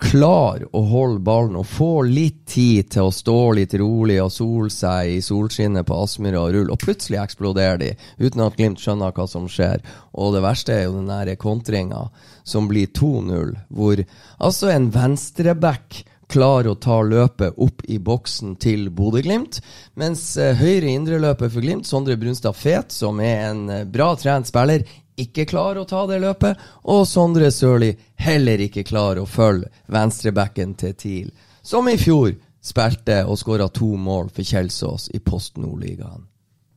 [0.00, 4.70] klar å holde ballen og få litt tid til å stå litt rolig og sole
[4.72, 9.12] seg i solskinnet på Aspmyra og rulle, og plutselig eksploderer de uten at Glimt skjønner
[9.16, 9.84] hva som skjer.
[10.16, 12.06] Og det verste er jo den der kontringa
[12.48, 14.02] som blir 2-0, hvor
[14.40, 19.60] altså en venstreback klarer å ta løpet opp i boksen til Bodø-Glimt.
[20.00, 24.48] Mens eh, høyre indreløper for Glimt, Sondre Brunstad Fet, som er en eh, bra trent
[24.48, 24.86] spiller,
[25.24, 26.58] ikke klarer å ta det løpet.
[26.92, 27.92] Og Sondre Sørli
[28.24, 31.30] heller ikke klarer å følge venstrebacken til TIL,
[31.62, 36.26] som i fjor spilte og skåra to mål for Kjelsås i Post Nordligaen.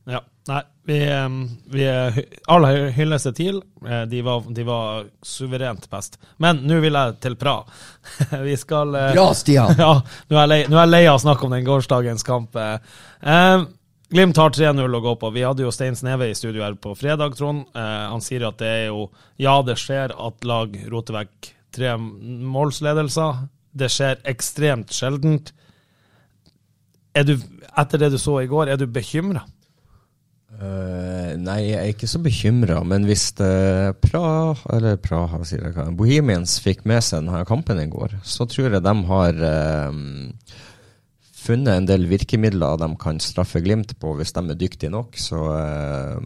[0.08, 0.20] Ja.
[0.44, 0.96] Nei, vi,
[1.72, 1.84] vi
[2.52, 3.60] All hy- hyllest til TIL.
[3.88, 6.18] Eh, De var, de var suverent best.
[6.36, 7.54] Men nå vil jeg til Pra.
[8.44, 9.72] vi skal eh, Bra, Stian!
[9.80, 9.94] Ja,
[10.28, 12.60] nå er jeg lei, av å snakke om den gårsdagens kamp.
[12.60, 12.76] eh.
[14.14, 15.30] Eh, Glimt har 3-0 å gå på.
[15.34, 17.66] Vi hadde jo Stein Sneve i studio her på fredag, Trond.
[17.74, 21.96] Eh, han sier at det er jo Ja, det skjer at lag roter vekk tre
[21.98, 23.48] målsledelser.
[23.74, 25.52] Det skjer ekstremt sjeldent.
[27.14, 27.38] Er du,
[27.76, 29.42] etter det du så i går, er du bekymra?
[30.54, 35.74] Uh, nei, jeg er ikke så bekymra, men hvis uh, pra, eller Praha, sier jeg
[35.74, 39.98] hva, Bohemians fikk med seg denne kampen i går, så tror jeg de har eh,
[41.44, 45.18] funnet en del virkemidler de kan straffe Glimt på hvis de er dyktige nok.
[45.20, 46.18] Så eh,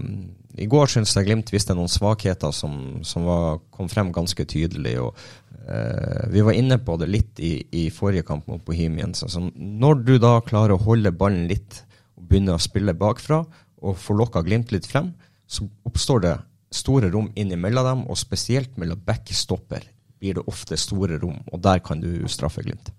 [0.62, 4.96] i går syns jeg Glimt viste noen svakheter som, som var, kom frem ganske tydelig.
[5.02, 5.18] og
[5.66, 9.24] eh, Vi var inne på det litt i, i forrige kamp mot Bohemians.
[9.26, 11.82] Altså, når du da klarer å holde ballen litt
[12.18, 13.42] og begynner å spille bakfra,
[13.78, 15.12] og får lokka Glimt litt frem,
[15.46, 16.36] så oppstår det
[16.74, 19.86] store rom innimellom dem, og spesielt mellom back-stopper
[20.18, 22.90] blir det ofte store rom, og der kan du straffe Glimt.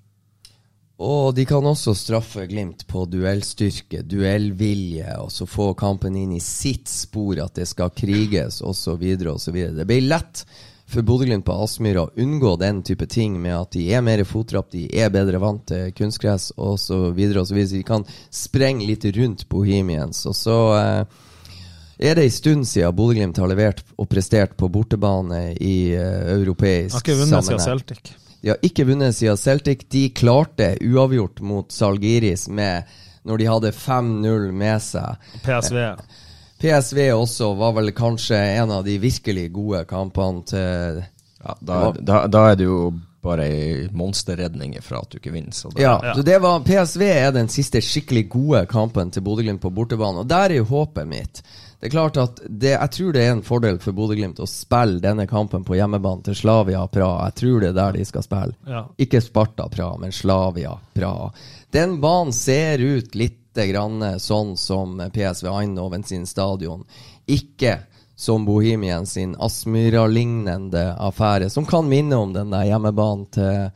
[1.00, 6.42] Og de kan også straffe Glimt på duellstyrke, duellvilje, og så få kampen inn i
[6.44, 9.06] sitt spor, at det skal kriges osv.
[9.32, 9.60] osv.
[9.78, 10.44] Det blir lett
[10.90, 14.72] for Bodø-Glimt på Aspmyra å unngå den type ting med at de er mer fotrapp,
[14.74, 17.16] de er bedre vant til kunstgress osv.
[17.16, 20.26] Så de kan sprenge litt rundt Bohemians.
[20.28, 21.20] Og så eh,
[22.12, 27.00] er det en stund siden Bodø-Glimt har levert og prestert på bortebane i eh, europeisk
[27.00, 27.86] Har ikke vunnet siden sammenheng.
[27.88, 28.18] Celtic.
[28.41, 29.86] De har ikke vunnet siden Celtic.
[29.91, 32.84] De klarte uavgjort mot Salgiris med
[33.28, 35.30] når de hadde 5-0 med seg.
[35.43, 35.82] PSV.
[36.60, 41.04] PSV også var vel kanskje en av de virkelig gode kampene til
[41.39, 42.80] Ja, da, da, da er det jo
[43.23, 45.56] bare ei monsterredning fra at du ikke vinner.
[45.56, 46.13] Så det, Ja, Ja.
[46.15, 50.19] så det var PSV er den siste skikkelig gode kampen til Bodø-Glimt på bortebane.
[50.23, 51.41] Og der er jo håpet mitt.
[51.80, 55.00] Det er klart at det, Jeg tror det er en fordel for Bodø-Glimt å spille
[55.00, 57.30] denne kampen på hjemmebane til Slavia Praha.
[57.30, 58.58] Jeg tror det er der de skal spille.
[58.68, 58.82] Ja.
[59.00, 61.30] Ikke Sparta Praha, men Slavia Praha.
[61.72, 66.84] Den banen ser ut litt grann sånn som PSV Eindhoven sin stadion.
[67.28, 67.80] Ikke
[68.20, 73.70] som Bohemian sin Aspmyra-lignende affære, som kan minne om den der hjemmebanen til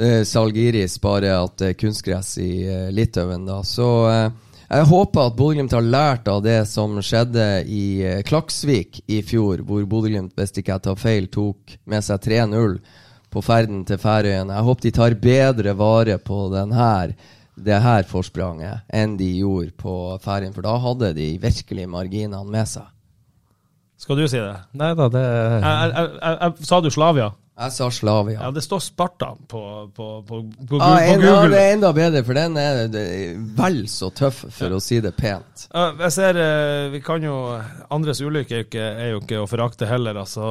[0.00, 3.58] eh, Salgiris, bare at det er kunstgress i eh, Litauen, da.
[3.68, 4.30] Så eh,
[4.68, 9.62] jeg håper at Bodø-Glimt har lært av det som skjedde i eh, Klaksvik i fjor,
[9.64, 12.76] hvor Bodø-Glimt, hvis ikke jeg tar feil, tok med seg 3-0
[13.32, 14.52] på ferden til Færøyene.
[14.52, 17.16] Jeg håper de tar bedre vare på den her,
[17.58, 22.68] det her forspranget enn de gjorde på Færøyene, for da hadde de virkelig marginene med
[22.68, 22.92] seg.
[23.98, 24.54] Skal du si det?
[24.78, 27.32] Nei da, det Jeg, jeg, jeg, jeg, sa du Slavia?
[27.58, 28.36] Jeg sa Slavia.
[28.44, 31.32] Ja, det står Sparta på, på, på, på, Gu- Ah, en, Google.
[31.32, 35.00] ja, det er enda bedre, for den er er vel så tøff, for å si
[35.02, 35.64] det pent.
[35.74, 37.34] Uh, jeg ser, uh, vi kan jo
[37.90, 40.14] Andres ulykke er er jo ikke å forakte heller.
[40.22, 40.44] altså.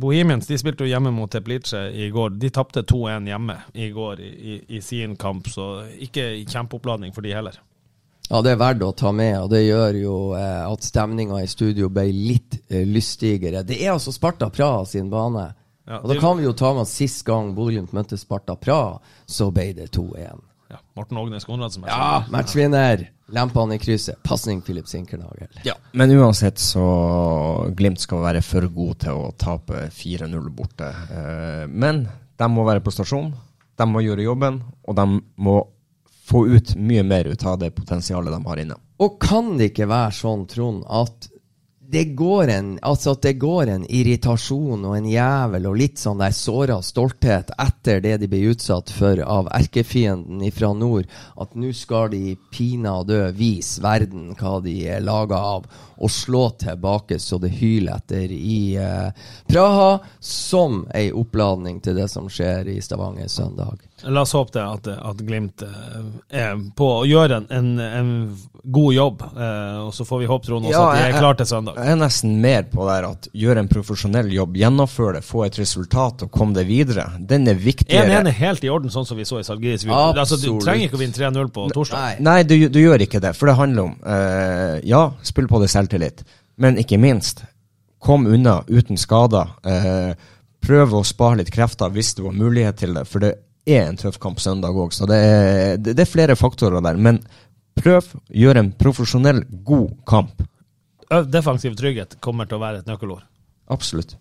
[0.00, 2.38] Bohemians de spilte jo hjemme mot Teplice i går.
[2.40, 7.20] De tapte 2-1 hjemme i går i, i, i sin kamp, så ikke kjempeoppladning for
[7.20, 7.60] de heller.
[8.30, 11.48] Ja, det er verdt å ta med, og det gjør jo eh, at stemninga i
[11.50, 13.64] studio ble litt eh, lystigere.
[13.66, 15.48] Det er altså Sparta Praha sin bane.
[15.88, 18.98] Ja, og da kan vi jo ta med at sist gang Bodø-Glimt møtte Sparta Praha,
[19.26, 20.42] så ble det 2-1.
[20.70, 21.86] Ja, Morten Ågnes Konradsen.
[21.88, 23.08] Ja, matchvinner!
[23.30, 24.22] Lempene i krysset.
[24.22, 25.48] Pasning Filip Sinkernagel.
[25.66, 26.84] Ja, men uansett så
[27.74, 30.90] Glimt skal være for god til å tape 4-0 borte.
[30.90, 32.04] Eh, men
[32.38, 33.32] de må være på stasjon,
[33.78, 35.06] de må gjøre jobben, og de
[35.42, 35.56] må
[36.30, 38.78] få ut mye mer ut av det potensialet de har inne.
[39.02, 41.29] Og kan det ikke være sånn, Trond, at
[41.90, 46.34] det går en, altså det går en irritasjon og en jævel og litt sånn der
[46.36, 52.12] såra stolthet etter det de ble utsatt for av erkefienden fra nord, at nå skal
[52.14, 55.66] de pinadø vise verden hva de er laga av,
[56.00, 59.10] og slå tilbake så det hyler etter i eh,
[59.50, 63.89] Praha, som ei oppladning til det som skjer i Stavanger søndag.
[64.04, 65.98] La oss håpe det at, at Glimt eh,
[66.42, 68.12] er på å gjøre en, en, en
[68.64, 69.22] god jobb.
[69.36, 71.76] eh, og så får vi håpe Trond også Ja, at de er klare til søndag.
[71.80, 75.58] Jeg er nesten mer på der at gjøre en profesjonell jobb, gjennomføre det, få et
[75.60, 77.04] resultat og komme det videre.
[77.20, 78.08] Den er viktigere.
[78.22, 79.84] 1-1 er helt i orden, sånn som vi så i Salgiris.
[79.90, 82.20] Altså, du trenger ikke å vinne 3-0 på torsdag.
[82.24, 85.72] Nei, du, du gjør ikke det, for det handler om eh, Ja, spill på deg
[85.72, 86.24] selvtillit,
[86.60, 87.44] men ikke minst,
[88.00, 89.54] kom unna uten skader.
[89.68, 90.12] Eh,
[90.64, 93.34] prøv å spare litt krefter hvis du har mulighet til det, for det
[93.68, 96.98] er en tøff kamp søndag òg, så det er, det, er flere faktorer der.
[97.00, 97.20] Men
[97.78, 100.42] prøv, å gjøre en profesjonell, god kamp.
[101.30, 103.24] Defensiv trygghet kommer til å være et nøkkelord.
[103.70, 104.16] Absolutt.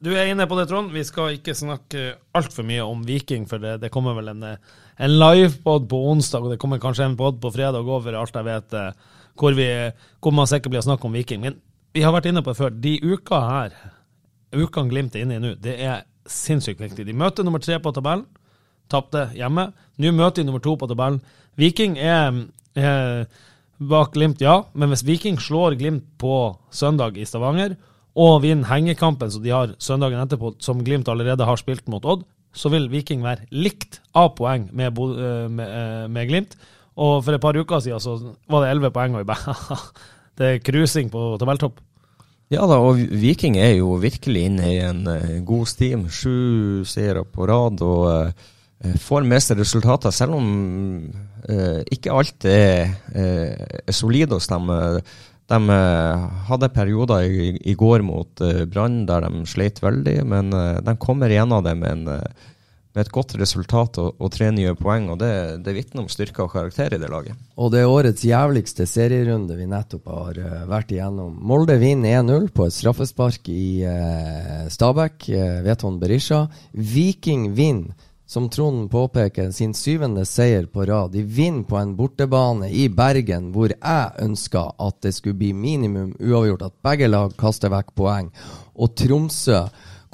[0.00, 0.92] Du er inne på det, Trond.
[0.94, 5.16] Vi skal ikke snakke altfor mye om Viking, for det, det kommer vel en, en
[5.20, 8.48] livepod på onsdag, og det kommer kanskje en pod på fredag òg, for alt jeg
[8.48, 9.68] vet, eh, hvor, vi,
[10.24, 11.44] hvor man sikkert blir å snakke om Viking.
[11.44, 11.58] Men
[11.92, 12.72] vi har vært inne på det før.
[12.72, 13.76] De uka her,
[14.56, 17.04] ukene Glimt er inne i nå, det er sinnssykt viktig.
[17.04, 18.24] De møter nummer tre på tabellen,
[18.90, 19.70] tapte hjemme.
[20.00, 21.20] Nå møter de nummer to på tabellen.
[21.60, 22.42] Viking er,
[22.78, 23.28] er
[23.80, 27.76] bak Glimt, ja, men hvis Viking slår Glimt på søndag i Stavanger,
[28.20, 32.26] og vinner hengekampen som de har søndagen etterpå, som Glimt allerede har spilt mot Odd,
[32.52, 36.56] så vil Viking være likt av poeng med, eh, med, eh, med Glimt.
[36.96, 39.54] Og for et par uker siden så var det elleve poeng, og vi bare
[40.40, 41.80] Det er cruising på tabelltopp.
[42.50, 46.08] Ja da, og Viking er jo virkelig inne i en eh, god steam.
[46.10, 48.32] Sju seire på rad og eh,
[48.80, 50.46] får med seg resultater, selv om
[51.48, 54.70] eh, ikke alt er, eh, er solid hos dem.
[55.50, 60.54] De eh, hadde perioder i, i går mot eh, Brann der de sleit veldig, men
[60.54, 62.50] eh, de kommer gjennom det med, en, eh,
[62.94, 65.08] med et godt resultat og, og tre nye poeng.
[65.10, 65.32] og Det,
[65.66, 67.38] det vitner om styrke og karakter i det laget.
[67.58, 71.34] Og det er årets jævligste serierunde vi nettopp har eh, vært igjennom.
[71.50, 73.66] Molde vinner 1-0 på et straffespark i
[74.70, 75.32] Stabæk,
[75.66, 76.44] Veton Berisha.
[76.70, 77.98] Viking vinner,
[78.30, 81.10] som Trond påpeker, sin syvende seier på rad.
[81.10, 86.12] De vinner på en bortebane i Bergen, hvor jeg ønska at det skulle bli minimum
[86.20, 88.28] uavgjort, at begge lag kaster vekk poeng.
[88.78, 89.64] Og Tromsø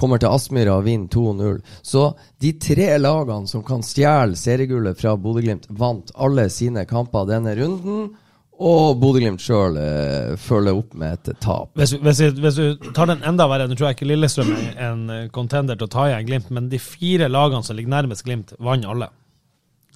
[0.00, 1.60] kommer til Aspmyra og vinner 2-0.
[1.84, 2.06] Så
[2.40, 8.14] de tre lagene som kan stjele seriegullet fra Bodø-Glimt, vant alle sine kamper denne runden.
[8.56, 11.74] Og Bodø-Glimt sjøl eh, følger opp med et tap.
[11.76, 15.02] Hvis, hvis, hvis du tar den enda verre, nå tror jeg ikke Lillestrøm er en
[15.12, 18.54] eh, contender til å ta igjen Glimt, men de fire lagene som ligger nærmest Glimt,
[18.56, 19.10] vant alle.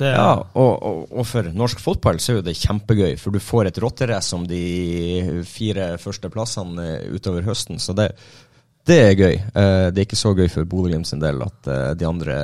[0.00, 3.40] Det, Ja, og, og, og for norsk fotball så er jo det kjempegøy, for du
[3.44, 4.62] får et rotterace om de
[5.48, 8.10] fire første plassene eh, utover høsten, så det,
[8.88, 9.34] det er gøy.
[9.40, 12.36] Eh, Det er ikke så gøy for Bodø-Glimt sin del at de andre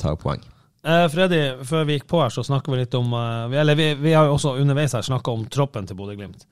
[0.00, 0.40] tar poeng.
[0.86, 3.90] Eh, Freddy, før vi gikk på her, så snakka vi litt om eh, Eller vi,
[3.98, 6.46] vi har jo også underveis her snakka om troppen til Bodø-Glimt.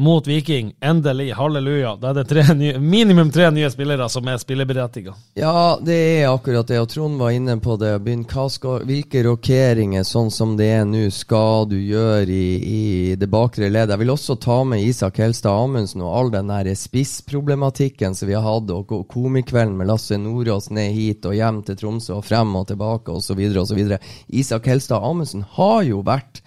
[0.00, 1.90] Mot Viking, endelig, halleluja.
[2.00, 5.12] Da er det tre nye, minimum tre nye spillere som er spilleberettiga.
[5.36, 6.78] Ja, det er akkurat det.
[6.80, 7.90] Og Trond var inne på det.
[8.54, 12.80] Skal, hvilke rokeringer, sånn som det er nå, skal du gjøre i, i
[13.20, 13.92] det bakre leddet?
[13.92, 18.38] Jeg vil også ta med Isak Helstad Amundsen og all den der spissproblematikken som vi
[18.38, 22.24] har hatt, og ko- komikvelden med Lasse Nordås ned hit og hjem til Tromsø og
[22.24, 23.44] frem og tilbake osv.
[23.60, 23.82] osv.
[24.32, 26.40] Isak Helstad Amundsen har jo vært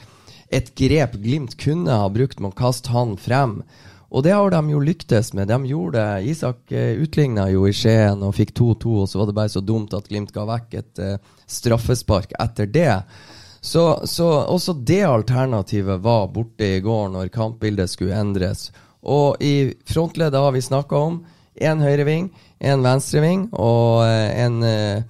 [0.54, 3.62] et grep Glimt kunne ha brukt med å kaste han frem.
[4.14, 5.50] Og det har de jo lyktes med.
[5.50, 6.30] De gjorde det.
[6.30, 9.64] Isak eh, utligna jo i Skien og fikk 2-2, og så var det bare så
[9.66, 11.16] dumt at Glimt ga vekk et uh,
[11.50, 13.02] straffespark etter det.
[13.64, 18.68] Så, så også det alternativet var borte i går når kampbildet skulle endres.
[19.02, 21.22] Og i frontleddet har vi snakka om
[21.64, 25.04] én høyreving, én venstreving og eh, en eh,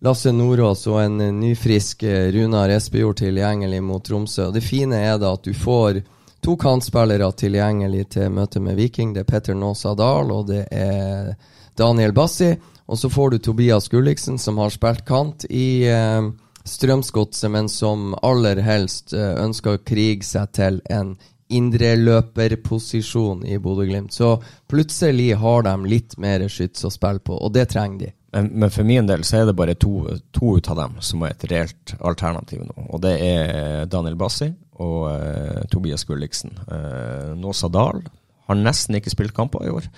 [0.00, 4.48] Lasse Nordås og en eh, nyfrisk eh, Runar Espejord tilgjengelig mot Tromsø.
[4.48, 6.02] Og Det fine er da at du får
[6.44, 9.14] to kantspillere tilgjengelig til møtet med Viking.
[9.14, 11.32] Det er Petter Nåsa Dahl og det er
[11.78, 12.52] Daniel Bassi.
[12.88, 16.30] Og så får du Tobias Gulliksen, som har spilt kant i eh,
[16.64, 21.16] Strømsgodset, men som aller helst eh, ønsker å krige seg til en
[21.48, 24.12] indreløperposisjon i Bodø-Glimt.
[24.12, 24.36] Så
[24.68, 28.12] plutselig har de litt mer skyts å spille på, og det trenger de.
[28.36, 30.02] Men, for min del så er det bare to,
[30.36, 32.76] to ut av dem som er et reelt alternativ nå.
[32.90, 36.52] Og det er Daniel Bassi og uh, Tobias Gulliksen.
[36.68, 38.02] Uh, Nåsa Dahl
[38.48, 39.88] har nesten ikke spilt kamper i år.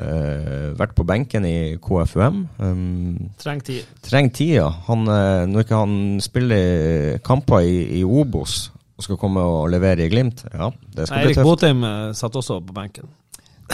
[0.00, 2.44] Uh, vært på benken i KFUM.
[2.62, 3.88] Um, Trenger tid.
[4.06, 4.68] trenger tida.
[4.86, 8.68] Han, uh, når ikke han spiller kamper i, i Obos
[9.00, 11.48] og skal komme og levere i Glimt, ja, det skal bli Eirik tøft.
[11.48, 13.08] Botheim eh, satt også på benken.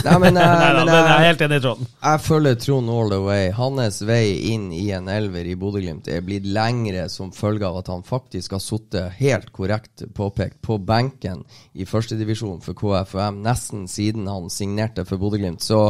[0.05, 1.87] Nei, men, eh, Nei, da, men men jeg er helt enig i Trond.
[2.03, 3.47] jeg følger Trond all the way.
[3.57, 7.91] Hans vei inn i en elver i Bodø-Glimt er blitt lengre som følge av at
[7.93, 14.29] han faktisk har sittet helt korrekt påpekt på benken i førstedivisjon for KFUM nesten siden
[14.29, 15.65] han signerte for Bodø-Glimt.
[15.65, 15.89] Så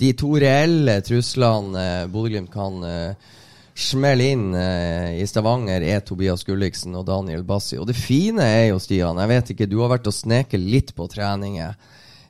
[0.00, 3.34] de to reelle truslene eh, Bodø-Glimt kan eh,
[3.76, 7.76] smelle inn eh, i Stavanger, er Tobias Gulliksen og Daniel Bassi.
[7.80, 10.94] Og det fine er jo, Stian, jeg vet ikke, du har vært og sneket litt
[10.96, 11.76] på treninger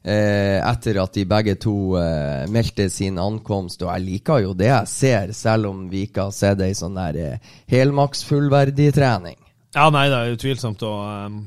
[0.06, 4.70] eh, etter at de begge to eh, meldte sin ankomst, og jeg liker jo det
[4.70, 9.38] jeg ser, selv om vi ikke har sett ei sånn der eh, helmaks fullverdig trening.
[9.76, 10.82] Ja, nei, det er utvilsomt.
[10.88, 11.40] Og, um,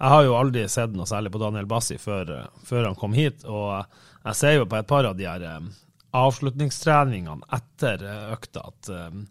[0.00, 3.14] jeg har jo aldri sett noe særlig på Daniel Bassi før, uh, før han kom
[3.16, 3.46] hit.
[3.48, 5.70] Og uh, jeg ser jo på et par av de her um,
[6.20, 9.24] avslutningstreningene etter uh, økta at um,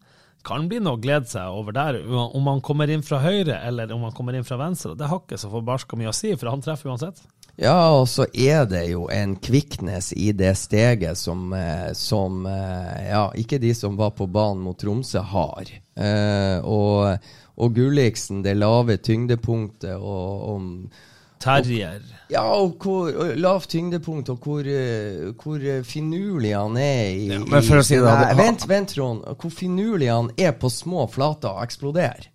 [0.46, 2.00] kan bli noe å glede seg over der.
[2.10, 5.22] Om han kommer inn fra høyre eller om han kommer inn fra venstre, det har
[5.22, 7.22] ikke så forbarska mye å si, for han treffer uansett.
[7.60, 13.10] Ja, og så er det jo en kvikknes i det steget som, eh, som eh,
[13.10, 15.68] ja, ikke de som var på banen mot Tromsø, har.
[16.00, 17.28] Eh, og,
[17.60, 21.08] og Gulliksen, det lave tyngdepunktet og, og
[21.40, 22.04] Terrier.
[22.32, 27.40] Ja, og hvor og lavt tyngdepunkt, og hvor, eh, hvor finurlig han er i, Ja,
[27.44, 29.28] men for å si det, Nei, Vent, vent, Trond.
[29.40, 32.30] Hvor finurlig han er på små flater og eksploderer.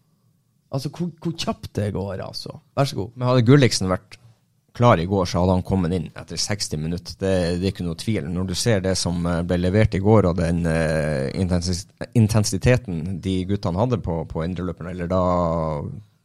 [0.75, 2.59] Altså, hvor, hvor kjapt det går, altså.
[2.77, 3.13] Vær så god.
[3.15, 4.19] Men hadde Gulliksen vært
[4.75, 7.19] klar i går, så hadde han kommet inn etter 60 minutter.
[7.19, 8.27] Det, det er ikke noe tvil.
[8.31, 11.31] Når du ser det som eh, ble levert i går, og den uh,
[12.19, 15.23] intensiteten de guttene hadde på, på indreløperen, eller da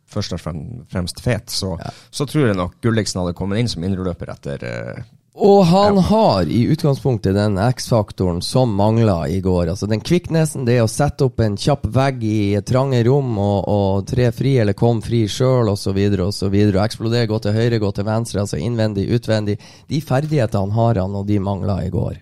[0.10, 1.76] først og fremst Fet, så,
[2.10, 5.04] så tror jeg nok Gulliksen hadde kommet inn som indreløper etter eh,
[5.40, 9.70] Og han har i utgangspunktet den X-faktoren som mangla i går.
[9.72, 14.10] Altså den kvikknesen, det å sette opp en kjapp vegg i trange rom og, og
[14.10, 16.00] tre fri eller kom fri sjøl osv.
[16.26, 16.58] osv.
[16.84, 19.56] Eksplodere, gå til høyre, gå til venstre, altså innvendig, utvendig.
[19.88, 22.20] De ferdighetene har han, og de mangla i går.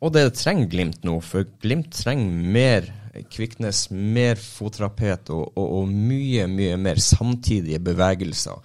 [0.00, 2.88] Og det trenger Glimt nå, for Glimt trenger mer
[3.26, 8.62] Kviknes, mer fotrapet og, og, og mye, mye mer samtidige bevegelser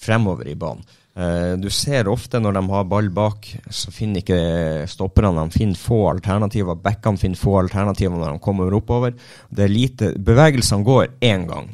[0.00, 0.88] fremover i banen.
[1.14, 5.78] Eh, du ser ofte når de har ball bak, så finner ikke stopperne de finner
[5.78, 6.78] få alternativer.
[6.80, 9.16] Backene finner få alternativer når de kommer oppover.
[9.50, 11.68] Det er lite, Bevegelsene går én gang,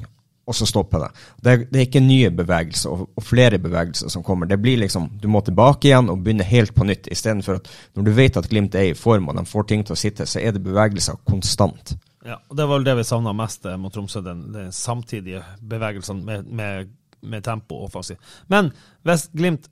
[0.49, 1.11] og så stopper det.
[1.45, 4.51] Det er, det er ikke nye bevegelser og, og flere bevegelser som kommer.
[4.51, 8.09] Det blir liksom, Du må tilbake igjen og begynne helt på nytt, istedenfor at når
[8.09, 10.43] du vet at Glimt er i form og de får ting til å sitte, så
[10.43, 11.95] er det bevegelser konstant.
[12.27, 15.45] Ja, og Det var vel det vi savna mest eh, mot Tromsø, den, den samtidige
[15.65, 18.19] bevegelsen med, med, med tempo og offensiv.
[18.47, 18.73] Men
[19.07, 19.69] hvis Glimt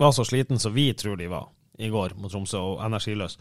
[0.00, 3.38] var så sliten som vi tror de var i går mot Tromsø, og energiløs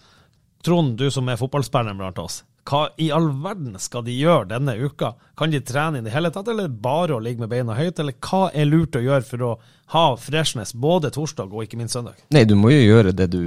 [0.62, 4.76] Trond, du som er fotballspilleren blant oss, hva i all verden skal de gjøre denne
[4.78, 5.16] uka?
[5.38, 8.14] Kan de trene i det hele tatt, eller bare å ligge med beina høyt, eller
[8.22, 9.52] hva er lurt å gjøre for å
[9.96, 12.22] ha freshness både torsdag og ikke minst søndag?
[12.36, 13.42] Nei, du må jo gjøre det du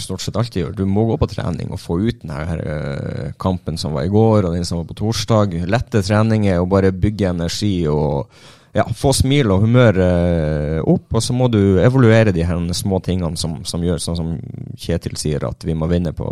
[0.00, 0.76] stort sett alltid gjør.
[0.80, 4.12] Du må gå på trening og få ut denne her, eh, kampen som var i
[4.12, 5.60] går, og den som var på torsdag.
[5.68, 8.32] Lette treninger og bare bygge energi og
[8.76, 11.08] ja, få smil og humør eh, opp.
[11.16, 14.34] Og så må du evaluere de her små tingene som, som gjør, sånn som
[14.76, 16.26] Kjetil sier, at vi må vinne på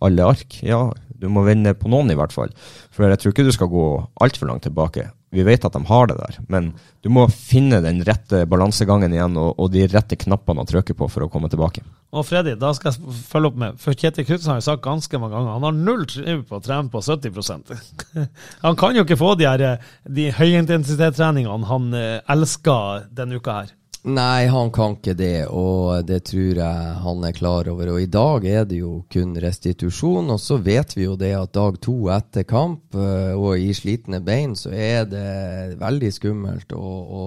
[0.00, 0.60] alle ark.
[0.64, 0.86] Ja,
[1.16, 2.52] du må vinne på noen i hvert fall.
[2.94, 3.86] For jeg tror ikke du skal gå
[4.24, 5.10] altfor langt tilbake.
[5.34, 6.68] Vi vet at de har det der, men
[7.02, 11.08] du må finne den rette balansegangen igjen og, og de rette knappene å trykke på
[11.10, 11.82] for å komme tilbake.
[12.14, 15.18] Og Freddy, da skal jeg følge opp med For Kjetil Knutsen har jo sagt ganske
[15.20, 17.74] mange ganger han har null tro på å trene på 70%
[18.64, 23.74] Han kan jo ikke få de, her, de høyintensitetstreningene han eh, elsker denne uka her.
[24.06, 27.88] Nei, han kan ikke det, og det tror jeg han er klar over.
[27.90, 31.50] Og i dag er det jo kun restitusjon, og så vet vi jo det at
[31.56, 36.92] dag to etter kamp øh, og i slitne bein, så er det veldig skummelt å,
[37.02, 37.24] å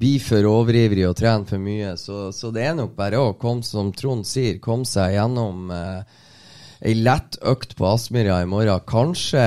[0.00, 1.92] bli for overivrig og trene for mye.
[2.00, 6.22] Så, så det er nok bare å komme, som Trond sier, komme seg gjennom eh,
[6.82, 8.80] Ei lett økt på Aspmyra i morgen.
[8.90, 9.42] Kanskje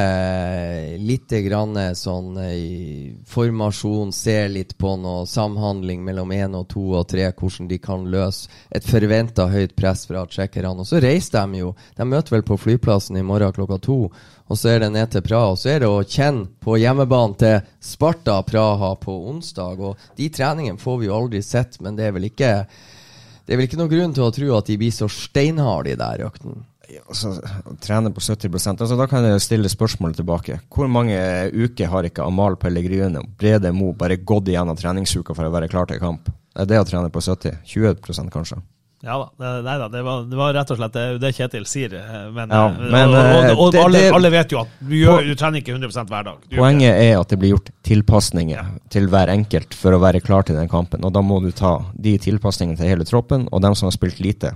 [1.03, 7.09] litt grann sånn i formasjon, se litt på noe samhandling mellom én og to og
[7.11, 10.77] tre, hvordan de kan løse et forventa høyt press fra tsjekkerne.
[10.79, 11.73] Og så reiser de jo.
[11.97, 13.97] De møter vel på flyplassen i morgen klokka to.
[14.47, 15.49] Og så er det ned til Praha.
[15.57, 19.81] Og så er det å kjenne på hjemmebanen til Sparta Praha på onsdag.
[19.83, 22.53] Og de treningene får vi jo aldri sett, men det er vel ikke
[23.45, 25.99] det er vel ikke noen grunn til å tro at de blir så steinharde, de
[25.99, 26.63] der øktene.
[27.07, 27.33] Altså,
[27.81, 30.59] trene på 70% altså, Da kan jeg stille spørsmålet tilbake.
[30.73, 31.17] Hvor mange
[31.53, 35.85] uker har ikke Amal og Brede Mo bare gått igjennom treningsuka for å være klar
[35.87, 36.29] til kamp?
[36.55, 37.59] Er det å trene på 70?
[37.65, 38.61] 20% kanskje?
[39.05, 39.25] Ja da.
[39.37, 41.93] det- Nei da, det var, det var rett og slett det, det Kjetil sier.
[41.93, 44.95] eh, Men, Ja, eh, men, og, og, og, det- alle, alle vet jo at du,
[44.95, 46.37] gjør, du trener ikke 100 hver dag.
[46.49, 50.43] Du Poenget er at det blir gjort tilpasninger til hver enkelt for å være klar
[50.43, 51.03] til den kampen.
[51.05, 54.19] Og da må du ta de tilpasningene til hele troppen, og dem som har spilt
[54.19, 54.55] lite,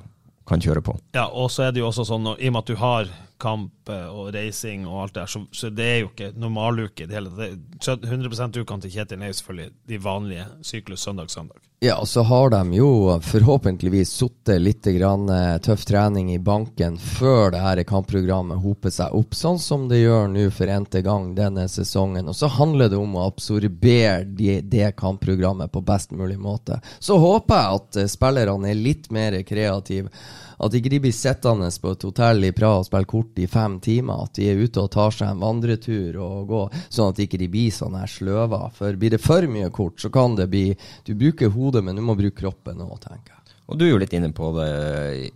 [0.50, 0.98] kan kjøre på.
[1.16, 3.12] Ja, og så er det jo også sånn, og i og med at du har
[3.40, 7.06] kamp eh, og reising og alt det der, så, så det er jo ikke normaluke
[7.06, 8.04] i det hele tatt.
[8.04, 11.64] 100 ukene til Kjetil er jo selvfølgelig de vanlige syklus søndag-søndag.
[11.80, 12.90] Ja, og så har de jo
[13.24, 19.16] forhåpentligvis sittet litt grann, eh, tøff trening i banken før det her kampprogrammet hoper seg
[19.16, 22.28] opp, sånn som det gjør nå for n-te gang denne sesongen.
[22.28, 26.82] Og så handler det om å absorbere de, det kampprogrammet på best mulig måte.
[27.00, 30.12] Så håper jeg at eh, spillerne er litt mer kreative.
[30.60, 33.78] At ikke de blir sittende på et hotell i Praha og spille kort i fem
[33.84, 34.26] timer.
[34.28, 37.50] At de er ute og tar seg en vandretur og går, sånn at ikke de
[37.52, 38.66] blir sånn her sløva.
[38.76, 40.68] For blir det for mye kort, så kan det bli
[41.08, 43.56] Du bruker hodet, men du må bruke kroppen òg, tenker jeg.
[43.70, 44.70] Og du er jo litt inne på det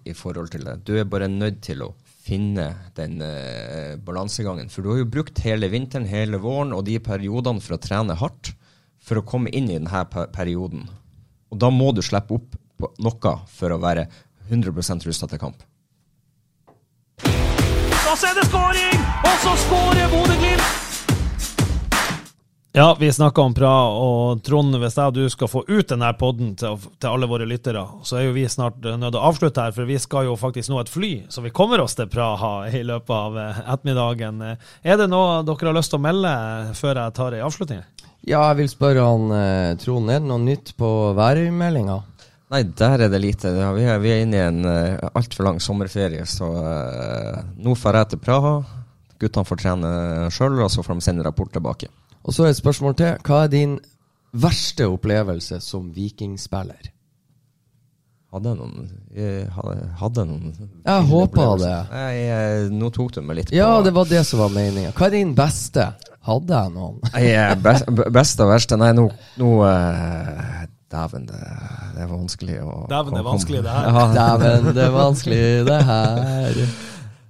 [0.09, 0.79] i forhold til det.
[0.87, 1.93] Du er bare nødt til å
[2.23, 4.71] finne den uh, balansegangen.
[4.73, 8.17] For du har jo brukt hele vinteren, hele våren og de periodene for å trene
[8.19, 8.53] hardt
[9.03, 10.03] for å komme inn i denne
[10.33, 10.87] perioden.
[11.51, 14.07] Og da må du slippe opp på noe for å være
[14.53, 15.65] 100 rusta til kamp.
[17.23, 19.05] Og så er det skåring!
[19.25, 20.73] Og så skårer Bodø-Glimt!
[22.75, 26.07] Ja, vi snakka om Praha, og Trond, hvis jeg og du skal få ut denne
[26.17, 29.61] podden til, til, alle våre lyttere, så er jo vi snart nødt til å avslutte
[29.61, 32.65] her, for vi skal jo faktisk nå et fly, så vi kommer oss til Praha
[32.73, 34.41] i løpet av eh, ettermiddagen.
[34.81, 36.33] Er det noe dere har lyst til å melde
[36.79, 37.85] før jeg tar ei avslutning?
[38.25, 41.99] Ja, jeg vil spørre han eh, Trond, er det noe nytt på værmeldinga?
[42.53, 43.49] Nei, der er det lite.
[43.73, 47.97] Vi er, vi er inne i en uh, altfor lang sommerferie, så uh, nå får
[47.97, 48.55] jeg til Praha.
[49.21, 49.93] Guttene får trene
[50.33, 51.89] sjøl, og så får de sende rapport tilbake.
[52.23, 53.15] Og så et spørsmål til.
[53.25, 53.77] Hva er din
[54.37, 56.91] verste opplevelse som vikingspiller?
[58.33, 61.73] Hadde jeg noen Jeg hadde, hadde noen Jeg håpa det.
[61.93, 64.93] Jeg, jeg, nå tok du meg litt på Ja, det var det som var meninga.
[64.97, 65.91] Hva er din beste?
[66.25, 67.01] Hadde jeg noen?
[67.13, 67.27] Nei,
[67.61, 68.79] best, beste og verste?
[68.81, 69.05] Nei, nå,
[69.37, 70.63] nå uh,
[70.93, 71.41] Dæven, det,
[71.95, 73.93] det, er vanskelig å Dæven, det er vanskelig, det her.
[73.93, 74.07] Ja.
[74.13, 76.59] Dæven, det er vanskelig, det her.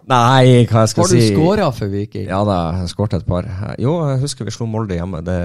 [0.03, 2.25] Nei, hva jeg skal si Har du skåra for Viking?
[2.27, 3.47] Ja da, jeg skåret et par.
[3.79, 5.21] Jo, jeg husker vi slo Molde hjemme.
[5.23, 5.37] Det,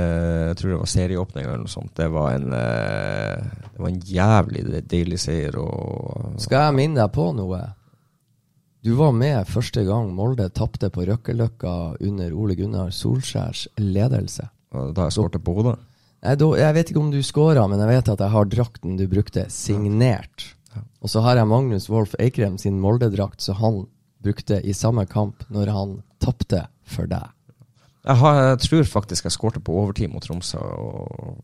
[0.49, 1.93] jeg tror det var serieåpning eller noe sånt.
[1.99, 5.61] Det var en, eh, det var en jævlig deilig seier.
[5.62, 7.62] Og, skal jeg minne deg på noe?
[8.83, 11.75] Du var med første gang Molde tapte på Røkkeløkka
[12.09, 14.51] under Ole Gunnar Solskjærs ledelse.
[14.75, 15.79] Da jeg skåret på hodet?
[16.19, 19.47] Jeg vet ikke om du scora, men jeg vet at jeg har drakten du brukte,
[19.55, 20.49] signert.
[21.03, 23.85] Og så har jeg Magnus Wolff Eikrem sin Molde-drakt, så han
[24.23, 27.31] brukte i samme kamp når han tapte for deg?
[28.09, 31.39] Jeg, har, jeg, tror faktisk jeg skårte på overtid mot Tromsø og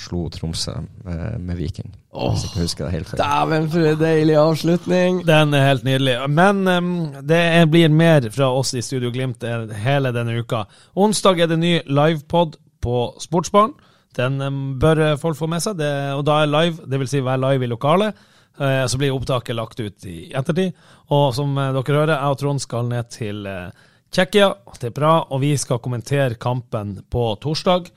[0.00, 1.90] slo Tromsø med, med Viking.
[2.10, 3.12] Oh, helt.
[3.18, 5.20] Dæven, for en deilig avslutning!
[5.26, 6.16] Den er helt nydelig.
[6.30, 6.90] Men um,
[7.26, 9.44] det blir mer fra oss i Studio Glimt
[9.82, 10.64] hele denne uka.
[10.94, 13.74] Onsdag er det ny livepod på Sportsbarn.
[14.18, 15.78] Den um, bør folk få med seg.
[15.78, 17.12] Det, og da er live, dvs.
[17.12, 18.26] Si være live i lokalet.
[18.60, 20.76] Eh, så blir opptaket lagt ut i ettertid.
[21.14, 24.50] Og som eh, dere hører, jeg og Trond skal ned til eh, Tsjekkia,
[24.80, 27.88] til Praha, og vi skal kommentere kampen på torsdag.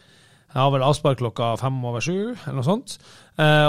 [0.53, 2.97] Jeg har vel avspark klokka fem over sju, eller noe sånt.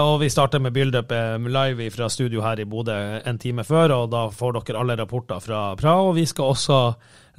[0.05, 4.11] og vi starter med build-up live fra studio her i Bodø en time før, og
[4.13, 6.11] da får dere alle rapporter fra Praha.
[6.11, 6.81] Og vi skal også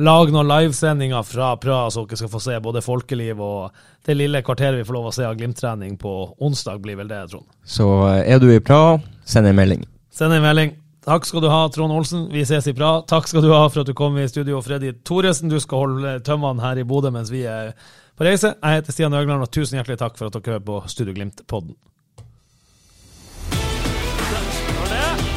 [0.02, 4.42] lage noen livesendinger fra Praha, så dere skal få se både folkeliv og det lille
[4.42, 7.46] kvarteret vi får lov å se av Glimt-trening på onsdag, blir vel det, Trond.
[7.62, 7.86] Så
[8.18, 8.98] er du i Praha,
[9.30, 9.86] send en melding.
[10.10, 10.74] Send en melding.
[11.06, 12.26] Takk skal du ha, Trond Olsen.
[12.34, 13.04] Vi ses i Praha.
[13.06, 15.54] Takk skal du ha for at du kom i studio, Freddy Thoresen.
[15.54, 17.76] Du skal holde tømmene her i Bodø mens vi er
[18.18, 18.54] på reise.
[18.62, 21.76] Jeg heter Stian Øgland, og tusen hjertelig takk for at dere hører på Studio Glimt-podden.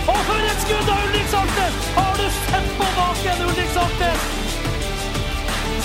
[0.09, 1.77] Og for et skudd av Ulrik Saltnes!
[1.99, 4.31] Har du sett på baken, Ulrik Saltnes?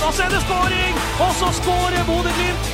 [0.03, 1.03] Så er det skåring!
[1.25, 2.73] Og så skårer Bodø-Glimt!